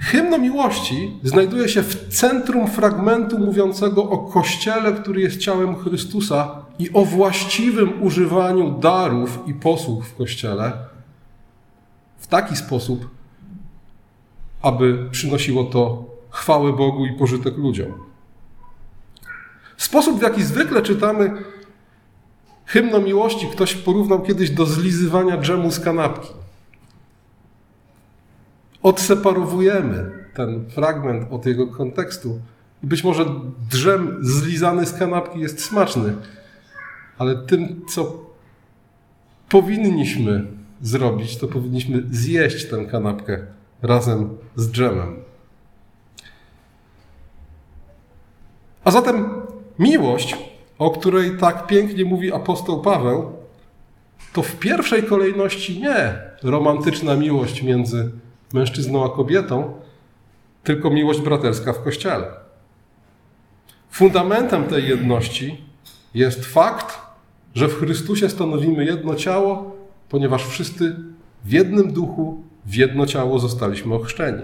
hymno 0.00 0.38
miłości 0.38 1.20
znajduje 1.22 1.68
się 1.68 1.82
w 1.82 2.08
centrum 2.08 2.68
fragmentu 2.68 3.38
mówiącego 3.38 4.10
o 4.10 4.18
Kościele, 4.18 4.92
który 4.92 5.20
jest 5.20 5.38
ciałem 5.38 5.76
Chrystusa 5.76 6.64
i 6.78 6.92
o 6.92 7.04
właściwym 7.04 8.02
używaniu 8.02 8.78
darów 8.78 9.38
i 9.46 9.54
posług 9.54 10.04
w 10.04 10.16
Kościele 10.16 10.72
w 12.18 12.26
taki 12.26 12.56
sposób, 12.56 13.10
aby 14.62 15.08
przynosiło 15.10 15.64
to 15.64 16.04
chwałę 16.30 16.72
Bogu 16.72 17.06
i 17.06 17.12
pożytek 17.12 17.56
ludziom. 17.56 17.92
Sposób, 19.76 20.18
w 20.18 20.22
jaki 20.22 20.42
zwykle 20.42 20.82
czytamy 20.82 21.32
hymno 22.66 23.00
miłości, 23.00 23.46
ktoś 23.46 23.74
porównał 23.74 24.22
kiedyś 24.22 24.50
do 24.50 24.66
zlizywania 24.66 25.38
dżemu 25.38 25.70
z 25.70 25.80
kanapki. 25.80 26.28
Odseparowujemy 28.82 30.10
ten 30.34 30.70
fragment 30.70 31.32
od 31.32 31.46
jego 31.46 31.66
kontekstu. 31.66 32.40
I 32.82 32.86
być 32.86 33.04
może 33.04 33.24
drzem 33.70 34.18
zlizany 34.20 34.86
z 34.86 34.92
kanapki 34.92 35.40
jest 35.40 35.64
smaczny, 35.64 36.14
ale 37.18 37.36
tym, 37.36 37.80
co 37.88 38.26
powinniśmy 39.48 40.46
zrobić, 40.82 41.36
to 41.36 41.48
powinniśmy 41.48 42.02
zjeść 42.10 42.68
tę 42.68 42.84
kanapkę 42.84 43.38
razem 43.82 44.36
z 44.56 44.70
drzemem. 44.70 45.16
A 48.84 48.90
zatem 48.90 49.28
miłość, 49.78 50.36
o 50.78 50.90
której 50.90 51.38
tak 51.38 51.66
pięknie 51.66 52.04
mówi 52.04 52.32
apostoł 52.32 52.80
Paweł, 52.80 53.32
to 54.32 54.42
w 54.42 54.56
pierwszej 54.56 55.02
kolejności 55.02 55.80
nie 55.80 56.18
romantyczna 56.42 57.16
miłość 57.16 57.62
między 57.62 58.10
mężczyzną 58.52 59.04
a 59.04 59.16
kobietą, 59.16 59.72
tylko 60.64 60.90
miłość 60.90 61.20
braterska 61.20 61.72
w 61.72 61.82
kościele. 61.82 62.26
Fundamentem 63.90 64.64
tej 64.64 64.88
jedności 64.88 65.64
jest 66.14 66.46
fakt, 66.46 66.98
że 67.54 67.68
w 67.68 67.78
Chrystusie 67.78 68.28
stanowimy 68.28 68.84
jedno 68.84 69.14
ciało, 69.14 69.76
ponieważ 70.08 70.46
wszyscy 70.46 70.96
w 71.44 71.52
jednym 71.52 71.92
duchu, 71.92 72.42
w 72.66 72.74
jedno 72.74 73.06
ciało 73.06 73.38
zostaliśmy 73.38 73.94
ochrzczeni. 73.94 74.42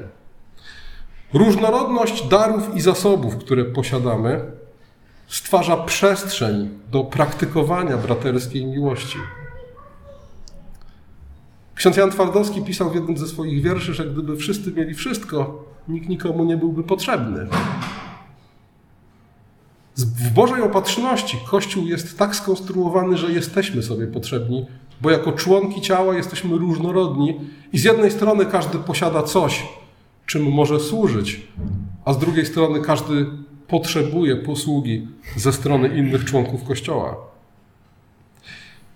Różnorodność 1.35 2.29
darów 2.29 2.77
i 2.77 2.81
zasobów, 2.81 3.37
które 3.37 3.65
posiadamy, 3.65 4.41
stwarza 5.33 5.77
przestrzeń 5.77 6.69
do 6.91 7.05
praktykowania 7.05 7.97
braterskiej 7.97 8.67
miłości. 8.67 9.19
Ksiądz 11.75 11.97
Jan 11.97 12.11
Twardowski 12.11 12.63
pisał 12.63 12.91
w 12.91 12.95
jednym 12.95 13.17
ze 13.17 13.27
swoich 13.27 13.63
wierszy, 13.63 13.95
że 13.95 14.07
gdyby 14.07 14.37
wszyscy 14.37 14.73
mieli 14.73 14.95
wszystko, 14.95 15.65
nikt 15.89 16.09
nikomu 16.09 16.45
nie 16.45 16.57
byłby 16.57 16.83
potrzebny. 16.83 17.47
W 19.97 20.31
Bożej 20.31 20.63
opatrzności 20.63 21.39
Kościół 21.51 21.87
jest 21.87 22.19
tak 22.19 22.37
skonstruowany, 22.37 23.17
że 23.17 23.33
jesteśmy 23.33 23.83
sobie 23.83 24.07
potrzebni, 24.07 24.67
bo 25.01 25.11
jako 25.11 25.33
członki 25.33 25.81
ciała 25.81 26.15
jesteśmy 26.15 26.59
różnorodni 26.59 27.41
i 27.73 27.79
z 27.79 27.85
jednej 27.85 28.11
strony 28.11 28.47
każdy 28.47 28.79
posiada 28.79 29.23
coś, 29.23 29.67
czym 30.27 30.53
może 30.53 30.81
służyć, 30.81 31.49
a 32.05 32.13
z 32.13 32.19
drugiej 32.19 32.47
strony 32.47 32.81
każdy 32.81 33.27
potrzebuje 33.73 34.37
posługi 34.37 35.09
ze 35.37 35.53
strony 35.53 35.89
innych 35.89 36.25
członków 36.25 36.65
Kościoła. 36.65 37.17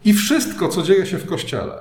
I 0.05 0.12
wszystko, 0.12 0.69
co 0.69 0.83
dzieje 0.83 1.07
się 1.07 1.19
w 1.19 1.27
Kościele, 1.27 1.79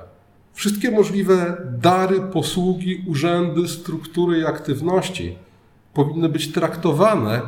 wszystkie 0.52 0.90
możliwe 0.90 1.56
dary, 1.78 2.20
posługi, 2.20 3.04
urzędy, 3.06 3.68
struktury 3.68 4.38
i 4.38 4.44
aktywności 4.44 5.36
powinny 5.94 6.28
być 6.28 6.52
traktowane 6.52 7.42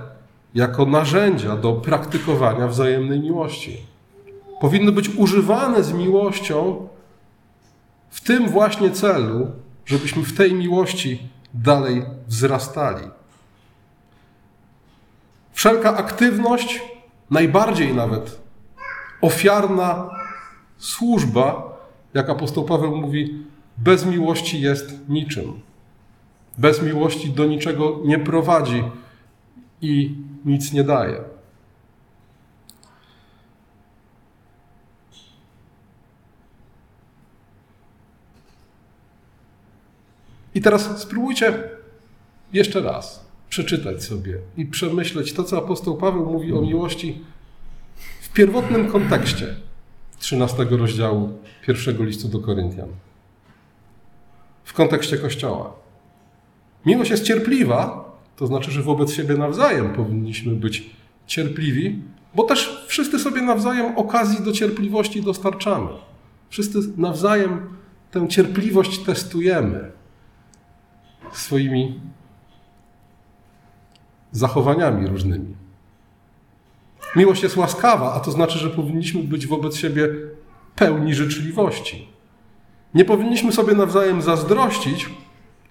jako 0.54 0.87
narzędzia 0.87 1.56
do 1.56 1.72
praktykowania 1.72 2.68
wzajemnej 2.68 3.20
miłości. 3.20 3.76
Powinny 4.61 4.92
być 4.92 5.08
używane 5.16 5.82
z 5.82 5.92
miłością 5.92 6.88
w 8.11 8.20
tym 8.20 8.48
właśnie 8.48 8.90
celu, 8.90 9.50
żebyśmy 9.87 10.22
w 10.22 10.37
tej 10.37 10.54
miłości 10.54 11.22
dalej 11.54 12.02
wzrastali. 12.26 13.17
Wszelka 15.58 15.96
aktywność, 15.96 16.80
najbardziej 17.30 17.94
nawet 17.94 18.40
ofiarna 19.20 20.10
służba, 20.76 21.76
jak 22.14 22.30
apostoł 22.30 22.64
Paweł 22.64 22.96
mówi, 22.96 23.44
bez 23.76 24.06
miłości 24.06 24.60
jest 24.60 25.08
niczym. 25.08 25.60
Bez 26.58 26.82
miłości 26.82 27.30
do 27.30 27.46
niczego 27.46 28.00
nie 28.04 28.18
prowadzi 28.18 28.84
i 29.80 30.14
nic 30.44 30.72
nie 30.72 30.84
daje. 30.84 31.20
I 40.54 40.60
teraz 40.60 41.00
spróbujcie 41.00 41.62
jeszcze 42.52 42.80
raz 42.80 43.27
przeczytać 43.48 44.04
sobie 44.04 44.38
i 44.56 44.66
przemyśleć 44.66 45.32
to, 45.32 45.44
co 45.44 45.58
apostoł 45.58 45.96
Paweł 45.96 46.26
mówi 46.26 46.52
o 46.52 46.61
miłości 46.61 47.18
w 48.20 48.32
pierwotnym 48.32 48.88
kontekście 48.88 49.54
13 50.18 50.64
rozdziału 50.70 51.38
pierwszego 51.66 52.04
listu 52.04 52.28
do 52.28 52.38
Koryntian. 52.38 52.88
W 54.64 54.72
kontekście 54.72 55.18
Kościoła. 55.18 55.74
Miłość 56.87 57.11
jest 57.11 57.24
cierpliwa, 57.24 58.11
to 58.37 58.46
znaczy, 58.46 58.70
że 58.70 58.82
wobec 58.82 59.12
siebie 59.12 59.37
nawzajem 59.37 59.92
powinniśmy 59.92 60.54
być 60.54 60.90
cierpliwi, 61.26 62.02
bo 62.34 62.44
też 62.44 62.84
wszyscy 62.87 63.18
sobie 63.18 63.42
nawzajem 63.42 63.98
okazji 63.98 64.44
do 64.44 64.52
cierpliwości 64.52 65.22
dostarczamy. 65.22 65.90
Wszyscy 66.50 66.78
nawzajem 66.96 67.61
tę 68.11 68.28
cierpliwość 68.28 68.98
testujemy 68.98 69.90
swoimi 71.32 72.00
zachowaniami 74.32 75.06
różnymi. 75.06 75.54
Miłość 77.16 77.42
jest 77.42 77.56
łaskawa, 77.56 78.14
a 78.14 78.20
to 78.20 78.30
znaczy, 78.30 78.58
że 78.58 78.70
powinniśmy 78.70 79.22
być 79.22 79.46
wobec 79.46 79.76
siebie 79.76 80.08
pełni 80.76 81.14
życzliwości. 81.14 82.08
Nie 82.94 83.04
powinniśmy 83.04 83.52
sobie 83.52 83.74
nawzajem 83.74 84.22
zazdrościć, 84.22 85.10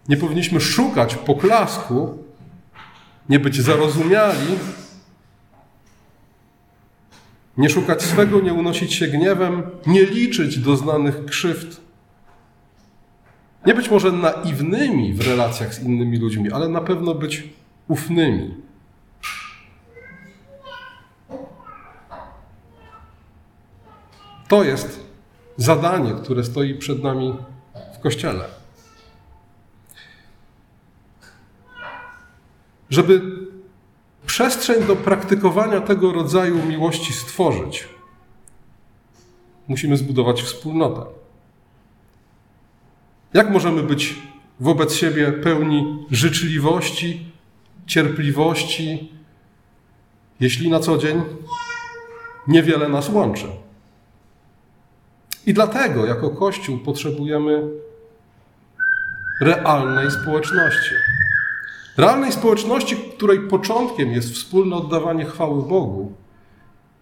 nie 0.09 0.17
powinniśmy 0.17 0.61
szukać 0.61 1.15
poklasku, 1.15 2.17
nie 3.29 3.39
być 3.39 3.61
zarozumiali, 3.61 4.57
nie 7.57 7.69
szukać 7.69 8.01
swego, 8.01 8.41
nie 8.41 8.53
unosić 8.53 8.93
się 8.93 9.07
gniewem, 9.07 9.63
nie 9.87 10.05
liczyć 10.05 10.59
doznanych 10.59 11.25
krzywd. 11.25 11.81
Nie 13.65 13.73
być 13.73 13.89
może 13.89 14.11
naiwnymi 14.11 15.13
w 15.13 15.27
relacjach 15.27 15.73
z 15.73 15.83
innymi 15.83 16.17
ludźmi, 16.17 16.51
ale 16.51 16.69
na 16.69 16.81
pewno 16.81 17.15
być 17.15 17.43
ufnymi. 17.87 18.55
To 24.47 24.63
jest 24.63 25.05
zadanie, 25.57 26.13
które 26.23 26.43
stoi 26.43 26.75
przed 26.75 27.03
nami 27.03 27.33
w 27.97 27.99
Kościele. 27.99 28.45
Żeby 32.89 33.21
przestrzeń 34.25 34.83
do 34.83 34.95
praktykowania 34.95 35.81
tego 35.81 36.11
rodzaju 36.11 36.65
miłości 36.65 37.13
stworzyć, 37.13 37.87
musimy 39.67 39.97
zbudować 39.97 40.41
wspólnotę. 40.41 41.05
Jak 43.33 43.49
możemy 43.49 43.83
być 43.83 44.15
wobec 44.59 44.95
siebie 44.95 45.31
pełni 45.31 46.05
życzliwości, 46.11 47.31
cierpliwości, 47.87 49.11
jeśli 50.39 50.69
na 50.69 50.79
co 50.79 50.97
dzień 50.97 51.21
niewiele 52.47 52.89
nas 52.89 53.09
łączy? 53.09 53.47
I 55.45 55.53
dlatego 55.53 56.05
jako 56.05 56.29
Kościół 56.29 56.77
potrzebujemy 56.77 57.63
realnej 59.41 60.11
społeczności. 60.11 60.95
Realnej 61.97 62.31
społeczności, 62.31 62.95
której 62.95 63.39
początkiem 63.39 64.11
jest 64.11 64.33
wspólne 64.33 64.75
oddawanie 64.75 65.25
chwały 65.25 65.61
Bogu, 65.61 66.13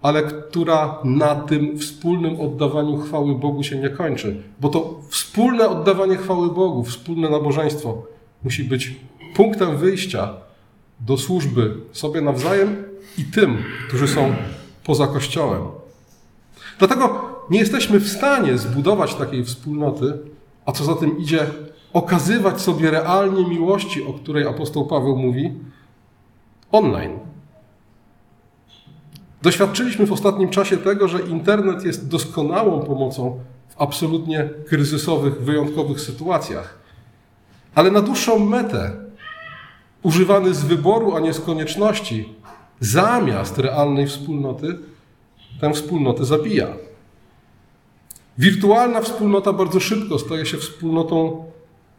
ale 0.01 0.23
która 0.23 0.99
na 1.03 1.35
tym 1.35 1.79
wspólnym 1.79 2.39
oddawaniu 2.39 2.97
chwały 2.97 3.35
Bogu 3.35 3.63
się 3.63 3.77
nie 3.77 3.89
kończy. 3.89 4.43
Bo 4.59 4.69
to 4.69 4.99
wspólne 5.09 5.69
oddawanie 5.69 6.17
chwały 6.17 6.47
Bogu, 6.47 6.83
wspólne 6.83 7.29
nabożeństwo 7.29 8.03
musi 8.43 8.63
być 8.63 8.95
punktem 9.35 9.77
wyjścia 9.77 10.44
do 10.99 11.17
służby 11.17 11.75
sobie 11.91 12.21
nawzajem 12.21 12.84
i 13.17 13.23
tym, 13.23 13.58
którzy 13.88 14.08
są 14.08 14.36
poza 14.84 15.08
Kościołem. 15.08 15.62
Dlatego 16.79 17.25
nie 17.49 17.60
jesteśmy 17.60 17.99
w 17.99 18.10
stanie 18.10 18.58
zbudować 18.58 19.15
takiej 19.15 19.45
wspólnoty, 19.45 20.17
a 20.65 20.71
co 20.71 20.84
za 20.84 20.95
tym 20.95 21.17
idzie, 21.19 21.47
okazywać 21.93 22.62
sobie 22.62 22.91
realnie 22.91 23.47
miłości, 23.47 24.05
o 24.05 24.13
której 24.13 24.47
apostoł 24.47 24.88
Paweł 24.88 25.17
mówi, 25.17 25.53
online. 26.71 27.19
Doświadczyliśmy 29.41 30.05
w 30.05 30.12
ostatnim 30.12 30.49
czasie 30.49 30.77
tego, 30.77 31.08
że 31.08 31.21
internet 31.21 31.86
jest 31.86 32.08
doskonałą 32.08 32.81
pomocą 32.81 33.39
w 33.69 33.81
absolutnie 33.81 34.49
kryzysowych, 34.67 35.41
wyjątkowych 35.41 36.01
sytuacjach. 36.01 36.77
Ale 37.75 37.91
na 37.91 38.01
dłuższą 38.01 38.39
metę, 38.39 39.04
używany 40.05 40.53
z 40.53 40.63
wyboru, 40.63 41.15
a 41.15 41.19
nie 41.19 41.33
z 41.33 41.39
konieczności, 41.39 42.29
zamiast 42.79 43.57
realnej 43.57 44.07
wspólnoty, 44.07 44.77
tę 45.61 45.73
wspólnotę 45.73 46.25
zabija. 46.25 46.67
Wirtualna 48.37 49.01
wspólnota 49.01 49.53
bardzo 49.53 49.79
szybko 49.79 50.19
staje 50.19 50.45
się 50.45 50.57
wspólnotą 50.57 51.45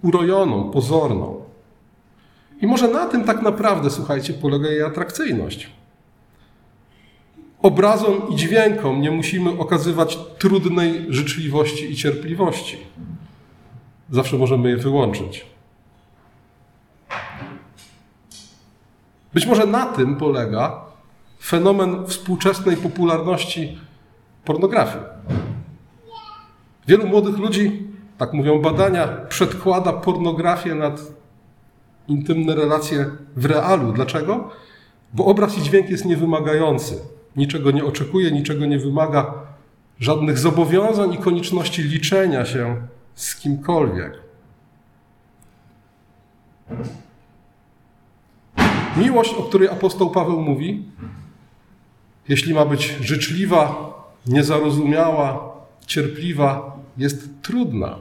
urojoną, 0.03 0.71
pozorną. 0.71 1.41
I 2.61 2.67
może 2.67 2.89
na 2.89 3.07
tym 3.07 3.25
tak 3.25 3.43
naprawdę, 3.43 3.91
słuchajcie, 3.91 4.35
polega 4.35 4.69
jej 4.69 4.83
atrakcyjność. 4.83 5.71
Obrazom 7.63 8.29
i 8.31 8.37
dźwiękom 8.37 9.01
nie 9.01 9.11
musimy 9.11 9.51
okazywać 9.51 10.19
trudnej 10.39 11.07
życzliwości 11.09 11.93
i 11.93 11.97
cierpliwości. 11.97 12.77
Zawsze 14.11 14.39
możemy 14.39 14.71
je 14.71 14.77
wyłączyć. 14.77 15.56
Być 19.37 19.47
może 19.47 19.67
na 19.67 19.87
tym 19.87 20.17
polega 20.17 20.85
fenomen 21.43 22.07
współczesnej 22.07 22.77
popularności 22.77 23.79
pornografii. 24.45 25.05
Wielu 26.89 27.07
młodych 27.07 27.39
ludzi, 27.39 27.87
tak 28.19 28.33
mówią 28.33 28.63
badania, 28.63 29.09
przedkłada 29.09 29.93
pornografię 29.93 30.75
nad 30.75 31.01
intymne 32.09 32.55
relacje 32.55 33.11
w 33.37 33.45
realu. 33.45 33.93
Dlaczego? 33.93 34.51
Bo 35.13 35.25
obraz 35.25 35.59
i 35.59 35.63
dźwięk 35.63 35.91
jest 35.91 36.05
niewymagający. 36.05 36.99
Niczego 37.37 37.71
nie 37.71 37.85
oczekuje, 37.85 38.31
niczego 38.31 38.67
nie 38.67 38.79
wymaga, 38.79 39.35
żadnych 40.01 40.39
zobowiązań 40.39 41.15
i 41.15 41.19
konieczności 41.19 41.83
liczenia 41.83 42.45
się 42.45 42.77
z 43.15 43.37
kimkolwiek. 43.37 44.13
Miłość, 48.97 49.35
o 49.35 49.43
której 49.43 49.69
apostoł 49.69 50.11
Paweł 50.11 50.41
mówi, 50.41 50.83
jeśli 52.29 52.55
ma 52.55 52.65
być 52.65 52.97
życzliwa, 53.01 53.93
niezarozumiała, 54.27 55.53
cierpliwa, 55.87 56.77
jest 56.97 57.29
trudna. 57.43 57.97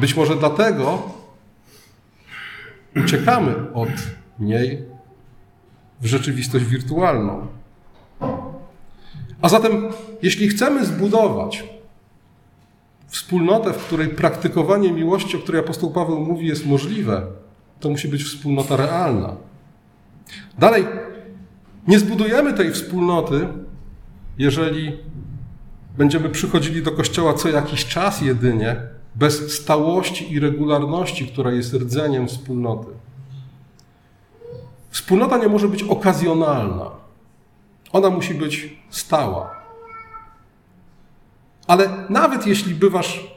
Być 0.00 0.16
może 0.16 0.36
dlatego 0.36 1.02
uciekamy 2.96 3.72
od 3.74 3.88
niej 4.38 4.84
w 6.00 6.06
rzeczywistość 6.06 6.64
wirtualną. 6.64 7.46
A 9.42 9.48
zatem, 9.48 9.88
jeśli 10.22 10.48
chcemy 10.48 10.86
zbudować 10.86 11.64
wspólnotę, 13.06 13.72
w 13.72 13.84
której 13.84 14.08
praktykowanie 14.08 14.92
miłości, 14.92 15.36
o 15.36 15.40
której 15.40 15.60
apostoł 15.60 15.90
Paweł 15.90 16.20
mówi, 16.20 16.46
jest 16.46 16.66
możliwe, 16.66 17.26
to 17.82 17.90
musi 17.90 18.08
być 18.08 18.24
wspólnota 18.24 18.76
realna. 18.76 19.36
Dalej, 20.58 20.86
nie 21.88 21.98
zbudujemy 21.98 22.54
tej 22.54 22.72
wspólnoty, 22.72 23.48
jeżeli 24.38 24.98
będziemy 25.98 26.28
przychodzili 26.28 26.82
do 26.82 26.92
kościoła 26.92 27.34
co 27.34 27.48
jakiś 27.48 27.86
czas 27.86 28.20
jedynie, 28.20 28.76
bez 29.14 29.52
stałości 29.52 30.32
i 30.32 30.40
regularności, 30.40 31.26
która 31.26 31.52
jest 31.52 31.74
rdzeniem 31.74 32.28
wspólnoty. 32.28 32.90
Wspólnota 34.90 35.38
nie 35.38 35.48
może 35.48 35.68
być 35.68 35.82
okazjonalna. 35.82 36.90
Ona 37.92 38.10
musi 38.10 38.34
być 38.34 38.78
stała. 38.90 39.54
Ale 41.66 41.88
nawet 42.08 42.46
jeśli 42.46 42.74
bywasz 42.74 43.34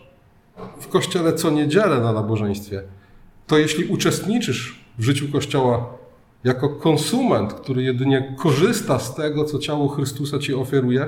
w 0.80 0.88
kościele 0.88 1.34
co 1.34 1.50
niedzielę 1.50 2.00
na 2.00 2.14
nabożeństwie, 2.14 2.84
to 3.48 3.58
jeśli 3.58 3.86
uczestniczysz 3.86 4.86
w 4.98 5.04
życiu 5.04 5.32
kościoła 5.32 5.98
jako 6.44 6.70
konsument, 6.70 7.54
który 7.54 7.84
jedynie 7.84 8.36
korzysta 8.38 9.00
z 9.00 9.16
tego, 9.16 9.46
co 9.46 9.60
ciało 9.60 9.88
Chrystusa 9.88 10.40
ci 10.40 10.54
oferuje, 10.54 11.08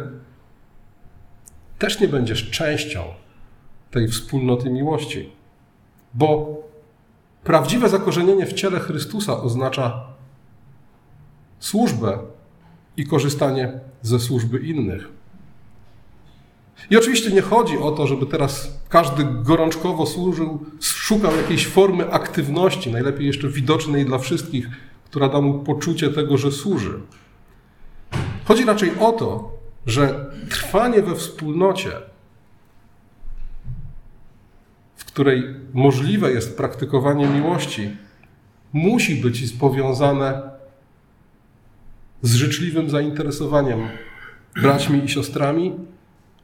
też 1.79 1.99
nie 1.99 2.07
będziesz 2.07 2.49
częścią 2.49 3.03
tej 3.91 4.07
wspólnoty 4.07 4.69
miłości. 4.69 5.29
Bo 6.13 6.57
prawdziwe 7.43 7.89
zakorzenienie 7.89 8.45
w 8.45 8.53
ciele 8.53 8.79
Chrystusa 8.79 9.41
oznacza 9.41 10.07
służbę 11.59 12.19
i 12.97 13.05
korzystanie 13.05 13.79
ze 14.01 14.19
służby 14.19 14.59
innych. 14.59 15.16
I 16.89 16.97
oczywiście 16.97 17.31
nie 17.31 17.41
chodzi 17.41 17.77
o 17.77 17.91
to, 17.91 18.07
żeby 18.07 18.25
teraz 18.25 18.79
każdy 18.89 19.25
gorączkowo 19.25 20.05
służył, 20.05 20.65
szukał 20.81 21.37
jakiejś 21.37 21.67
formy 21.67 22.11
aktywności, 22.11 22.91
najlepiej 22.91 23.27
jeszcze 23.27 23.49
widocznej 23.49 24.05
dla 24.05 24.17
wszystkich, 24.17 24.67
która 25.05 25.29
da 25.29 25.41
mu 25.41 25.59
poczucie 25.59 26.09
tego, 26.09 26.37
że 26.37 26.51
służy. 26.51 26.99
Chodzi 28.45 28.65
raczej 28.65 28.91
o 28.99 29.11
to, 29.11 29.57
że 29.85 30.25
trwanie 30.49 31.01
we 31.01 31.15
wspólnocie, 31.15 31.91
w 34.95 35.05
której 35.05 35.43
możliwe 35.73 36.31
jest 36.31 36.57
praktykowanie 36.57 37.27
miłości, 37.27 37.89
musi 38.73 39.15
być 39.15 39.51
powiązane 39.51 40.41
z 42.21 42.35
życzliwym 42.35 42.89
zainteresowaniem 42.89 43.79
braćmi 44.61 45.05
i 45.05 45.09
siostrami, 45.09 45.73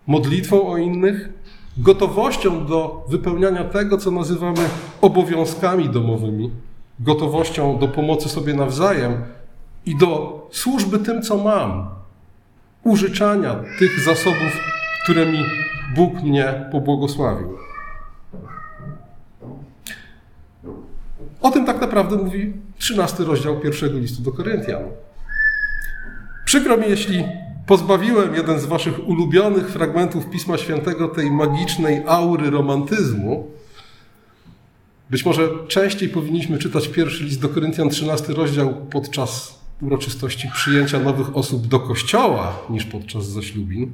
modlitwą 0.07 0.67
o 0.67 0.77
innych, 0.77 1.29
gotowością 1.77 2.65
do 2.65 3.05
wypełniania 3.09 3.63
tego, 3.63 3.97
co 3.97 4.11
nazywamy 4.11 4.59
obowiązkami 5.01 5.89
domowymi, 5.89 6.51
gotowością 6.99 7.77
do 7.79 7.87
pomocy 7.87 8.29
sobie 8.29 8.53
nawzajem 8.53 9.23
i 9.85 9.97
do 9.97 10.41
służby 10.51 10.99
tym, 10.99 11.21
co 11.21 11.37
mam, 11.37 11.89
użyczania 12.83 13.55
tych 13.79 13.99
zasobów, 13.99 14.59
którymi 15.03 15.39
Bóg 15.95 16.23
mnie 16.23 16.69
pobłogosławił. 16.71 17.57
O 21.41 21.51
tym 21.51 21.65
tak 21.65 21.81
naprawdę 21.81 22.15
mówi 22.15 22.53
13 22.77 23.23
rozdział 23.23 23.59
pierwszego 23.59 23.99
listu 23.99 24.23
do 24.23 24.31
Koryntian. 24.31 24.83
Przykro 26.45 26.77
mi, 26.77 26.89
jeśli 26.89 27.23
pozbawiłem 27.67 28.35
jeden 28.35 28.59
z 28.59 28.65
waszych 28.65 29.07
ulubionych 29.07 29.69
fragmentów 29.69 30.29
Pisma 30.29 30.57
Świętego 30.57 31.07
tej 31.07 31.31
magicznej 31.31 32.03
aury 32.07 32.49
romantyzmu. 32.49 33.51
Być 35.09 35.25
może 35.25 35.49
częściej 35.67 36.09
powinniśmy 36.09 36.57
czytać 36.57 36.87
pierwszy 36.87 37.23
list 37.23 37.41
do 37.41 37.49
Koryntian, 37.49 37.89
13 37.89 38.33
rozdział 38.33 38.75
podczas 38.89 39.59
uroczystości 39.81 40.49
przyjęcia 40.53 40.99
nowych 40.99 41.37
osób 41.37 41.67
do 41.67 41.79
kościoła 41.79 42.59
niż 42.69 42.85
podczas 42.85 43.25
zaślubin. 43.25 43.91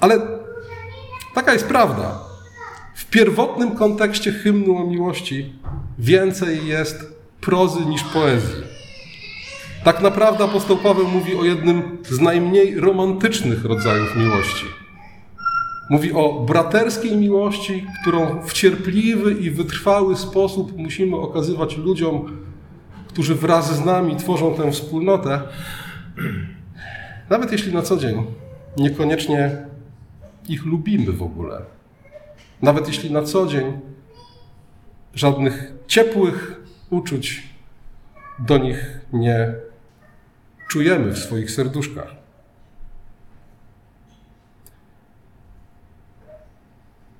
Ale 0.00 0.20
taka 1.34 1.52
jest 1.52 1.66
prawda. 1.66 2.20
W 2.94 3.06
pierwotnym 3.06 3.76
kontekście 3.76 4.32
hymnu 4.32 4.76
o 4.76 4.86
miłości 4.86 5.52
więcej 5.98 6.66
jest 6.66 7.14
prozy 7.40 7.86
niż 7.86 8.02
poezji. 8.02 8.73
Tak 9.84 10.02
naprawdę 10.02 10.44
apostoł 10.44 10.76
Paweł 10.76 11.08
mówi 11.08 11.34
o 11.34 11.44
jednym 11.44 11.98
z 12.08 12.20
najmniej 12.20 12.80
romantycznych 12.80 13.64
rodzajów 13.64 14.16
miłości. 14.16 14.66
Mówi 15.90 16.12
o 16.12 16.40
braterskiej 16.40 17.16
miłości, 17.16 17.86
którą 18.02 18.42
w 18.42 18.52
cierpliwy 18.52 19.32
i 19.32 19.50
wytrwały 19.50 20.16
sposób 20.16 20.78
musimy 20.78 21.16
okazywać 21.16 21.76
ludziom, 21.76 22.38
którzy 23.08 23.34
wraz 23.34 23.76
z 23.76 23.84
nami 23.84 24.16
tworzą 24.16 24.54
tę 24.54 24.72
wspólnotę, 24.72 25.40
nawet 27.30 27.52
jeśli 27.52 27.74
na 27.74 27.82
co 27.82 27.96
dzień 27.96 28.24
niekoniecznie 28.76 29.56
ich 30.48 30.64
lubimy 30.64 31.12
w 31.12 31.22
ogóle. 31.22 31.62
Nawet 32.62 32.88
jeśli 32.88 33.12
na 33.12 33.22
co 33.22 33.46
dzień 33.46 33.72
żadnych 35.14 35.72
ciepłych 35.86 36.60
uczuć 36.90 37.42
do 38.38 38.58
nich 38.58 39.00
nie 39.12 39.54
czujemy 40.74 41.12
w 41.12 41.18
swoich 41.18 41.50
serduszkach. 41.50 42.14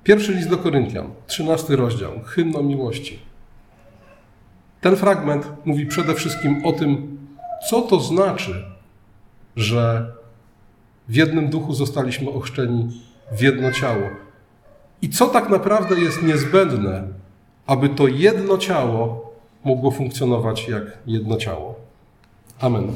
Pierwszy 0.03 0.33
list 0.33 0.49
do 0.49 0.57
Koryntian, 0.57 1.09
13 1.27 1.75
rozdział, 1.75 2.11
hymn 2.25 2.55
o 2.55 2.63
miłości. 2.63 3.19
Ten 4.81 4.95
fragment 4.95 5.51
mówi 5.65 5.85
przede 5.85 6.13
wszystkim 6.15 6.65
o 6.65 6.71
tym, 6.71 7.17
co 7.69 7.81
to 7.81 7.99
znaczy, 7.99 8.65
że 9.55 10.11
w 11.07 11.15
jednym 11.15 11.49
duchu 11.49 11.73
zostaliśmy 11.73 12.29
ochrzczeni 12.29 13.01
w 13.31 13.41
jedno 13.41 13.71
ciało. 13.71 14.09
I 15.01 15.09
co 15.09 15.27
tak 15.27 15.49
naprawdę 15.49 15.99
jest 15.99 16.23
niezbędne, 16.23 17.07
aby 17.67 17.89
to 17.89 18.07
jedno 18.07 18.57
ciało 18.57 19.33
mogło 19.63 19.91
funkcjonować 19.91 20.67
jak 20.67 20.83
jedno 21.05 21.37
ciało. 21.37 21.75
Amen. 22.59 22.93